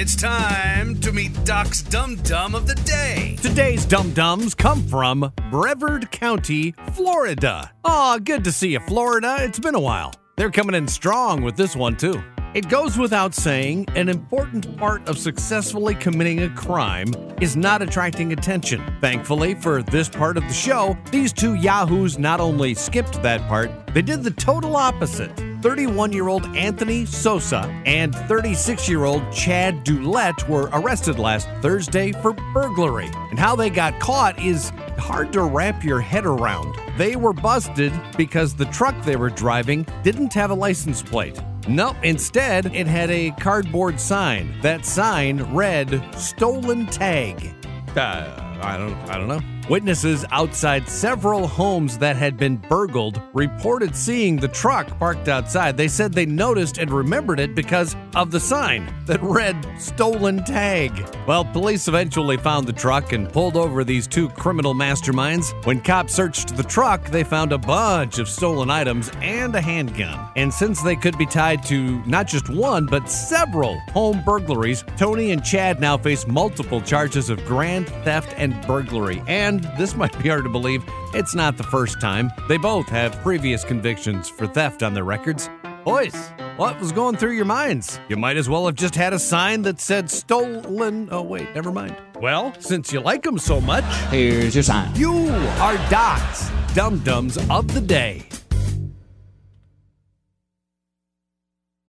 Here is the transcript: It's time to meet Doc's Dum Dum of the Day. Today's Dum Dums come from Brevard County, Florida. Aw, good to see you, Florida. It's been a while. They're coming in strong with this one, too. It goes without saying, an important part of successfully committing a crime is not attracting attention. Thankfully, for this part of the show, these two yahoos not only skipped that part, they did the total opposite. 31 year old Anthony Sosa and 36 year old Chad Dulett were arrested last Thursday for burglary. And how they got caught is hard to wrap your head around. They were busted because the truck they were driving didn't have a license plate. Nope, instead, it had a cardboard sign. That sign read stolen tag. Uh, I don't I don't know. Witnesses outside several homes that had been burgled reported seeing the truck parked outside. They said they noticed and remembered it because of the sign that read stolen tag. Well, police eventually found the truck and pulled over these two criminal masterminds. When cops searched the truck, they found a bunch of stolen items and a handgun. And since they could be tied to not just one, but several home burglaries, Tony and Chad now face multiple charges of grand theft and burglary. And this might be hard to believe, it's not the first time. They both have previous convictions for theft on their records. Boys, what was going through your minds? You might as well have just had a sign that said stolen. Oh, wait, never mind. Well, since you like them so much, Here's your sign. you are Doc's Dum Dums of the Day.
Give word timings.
It's 0.00 0.14
time 0.14 1.00
to 1.00 1.10
meet 1.10 1.32
Doc's 1.44 1.82
Dum 1.82 2.14
Dum 2.22 2.54
of 2.54 2.68
the 2.68 2.76
Day. 2.76 3.36
Today's 3.42 3.84
Dum 3.84 4.12
Dums 4.12 4.54
come 4.54 4.80
from 4.86 5.32
Brevard 5.50 6.12
County, 6.12 6.72
Florida. 6.92 7.72
Aw, 7.84 8.18
good 8.18 8.44
to 8.44 8.52
see 8.52 8.74
you, 8.74 8.78
Florida. 8.78 9.38
It's 9.40 9.58
been 9.58 9.74
a 9.74 9.80
while. 9.80 10.14
They're 10.36 10.52
coming 10.52 10.76
in 10.76 10.86
strong 10.86 11.42
with 11.42 11.56
this 11.56 11.74
one, 11.74 11.96
too. 11.96 12.22
It 12.54 12.68
goes 12.68 12.96
without 12.96 13.34
saying, 13.34 13.86
an 13.96 14.08
important 14.08 14.76
part 14.76 15.08
of 15.08 15.18
successfully 15.18 15.96
committing 15.96 16.44
a 16.44 16.50
crime 16.50 17.08
is 17.40 17.56
not 17.56 17.82
attracting 17.82 18.32
attention. 18.32 18.80
Thankfully, 19.00 19.56
for 19.56 19.82
this 19.82 20.08
part 20.08 20.36
of 20.36 20.44
the 20.44 20.54
show, 20.54 20.96
these 21.10 21.32
two 21.32 21.54
yahoos 21.54 22.20
not 22.20 22.38
only 22.38 22.72
skipped 22.72 23.20
that 23.24 23.40
part, 23.48 23.72
they 23.94 24.02
did 24.02 24.22
the 24.22 24.30
total 24.30 24.76
opposite. 24.76 25.47
31 25.60 26.12
year 26.12 26.28
old 26.28 26.44
Anthony 26.56 27.04
Sosa 27.04 27.60
and 27.84 28.14
36 28.14 28.88
year 28.88 29.04
old 29.04 29.30
Chad 29.32 29.84
Dulett 29.84 30.48
were 30.48 30.70
arrested 30.72 31.18
last 31.18 31.48
Thursday 31.60 32.12
for 32.12 32.32
burglary. 32.52 33.10
And 33.30 33.38
how 33.38 33.56
they 33.56 33.70
got 33.70 33.98
caught 33.98 34.40
is 34.40 34.70
hard 34.98 35.32
to 35.32 35.42
wrap 35.42 35.82
your 35.82 36.00
head 36.00 36.26
around. 36.26 36.76
They 36.96 37.16
were 37.16 37.32
busted 37.32 37.92
because 38.16 38.54
the 38.54 38.66
truck 38.66 38.94
they 39.04 39.16
were 39.16 39.30
driving 39.30 39.86
didn't 40.02 40.32
have 40.34 40.50
a 40.50 40.54
license 40.54 41.02
plate. 41.02 41.40
Nope, 41.68 41.96
instead, 42.02 42.74
it 42.74 42.86
had 42.86 43.10
a 43.10 43.30
cardboard 43.32 44.00
sign. 44.00 44.58
That 44.62 44.86
sign 44.86 45.42
read 45.54 46.02
stolen 46.16 46.86
tag. 46.86 47.54
Uh, 47.96 48.58
I 48.62 48.76
don't 48.78 48.94
I 49.10 49.18
don't 49.18 49.28
know. 49.28 49.57
Witnesses 49.68 50.24
outside 50.30 50.88
several 50.88 51.46
homes 51.46 51.98
that 51.98 52.16
had 52.16 52.38
been 52.38 52.56
burgled 52.56 53.20
reported 53.34 53.94
seeing 53.94 54.36
the 54.36 54.48
truck 54.48 54.98
parked 54.98 55.28
outside. 55.28 55.76
They 55.76 55.88
said 55.88 56.10
they 56.14 56.24
noticed 56.24 56.78
and 56.78 56.90
remembered 56.90 57.38
it 57.38 57.54
because 57.54 57.94
of 58.16 58.30
the 58.30 58.40
sign 58.40 58.90
that 59.04 59.22
read 59.22 59.56
stolen 59.78 60.42
tag. 60.44 61.04
Well, 61.26 61.44
police 61.44 61.86
eventually 61.86 62.38
found 62.38 62.66
the 62.66 62.72
truck 62.72 63.12
and 63.12 63.30
pulled 63.30 63.58
over 63.58 63.84
these 63.84 64.06
two 64.06 64.30
criminal 64.30 64.74
masterminds. 64.74 65.52
When 65.66 65.82
cops 65.82 66.14
searched 66.14 66.56
the 66.56 66.62
truck, 66.62 67.04
they 67.10 67.22
found 67.22 67.52
a 67.52 67.58
bunch 67.58 68.18
of 68.18 68.28
stolen 68.28 68.70
items 68.70 69.12
and 69.20 69.54
a 69.54 69.60
handgun. 69.60 70.30
And 70.36 70.52
since 70.52 70.82
they 70.82 70.96
could 70.96 71.18
be 71.18 71.26
tied 71.26 71.62
to 71.64 72.02
not 72.06 72.26
just 72.26 72.48
one, 72.48 72.86
but 72.86 73.10
several 73.10 73.78
home 73.90 74.22
burglaries, 74.24 74.82
Tony 74.96 75.32
and 75.32 75.44
Chad 75.44 75.78
now 75.78 75.98
face 75.98 76.26
multiple 76.26 76.80
charges 76.80 77.28
of 77.28 77.44
grand 77.44 77.86
theft 78.02 78.32
and 78.38 78.58
burglary. 78.66 79.22
And 79.64 79.78
this 79.78 79.94
might 79.96 80.16
be 80.22 80.28
hard 80.28 80.44
to 80.44 80.50
believe, 80.50 80.84
it's 81.14 81.34
not 81.34 81.56
the 81.56 81.64
first 81.64 82.00
time. 82.00 82.30
They 82.48 82.56
both 82.58 82.88
have 82.88 83.12
previous 83.22 83.64
convictions 83.64 84.28
for 84.28 84.46
theft 84.46 84.82
on 84.82 84.94
their 84.94 85.04
records. 85.04 85.48
Boys, 85.84 86.14
what 86.56 86.78
was 86.80 86.92
going 86.92 87.16
through 87.16 87.32
your 87.32 87.44
minds? 87.44 87.98
You 88.08 88.16
might 88.16 88.36
as 88.36 88.48
well 88.48 88.66
have 88.66 88.74
just 88.74 88.94
had 88.94 89.12
a 89.12 89.18
sign 89.18 89.62
that 89.62 89.80
said 89.80 90.10
stolen. 90.10 91.08
Oh, 91.10 91.22
wait, 91.22 91.54
never 91.54 91.72
mind. 91.72 91.96
Well, 92.20 92.54
since 92.60 92.92
you 92.92 93.00
like 93.00 93.22
them 93.22 93.38
so 93.38 93.60
much, 93.60 93.84
Here's 94.10 94.54
your 94.54 94.62
sign. 94.64 94.94
you 94.94 95.14
are 95.60 95.76
Doc's 95.88 96.50
Dum 96.74 96.98
Dums 97.00 97.38
of 97.48 97.72
the 97.72 97.80
Day. 97.80 98.22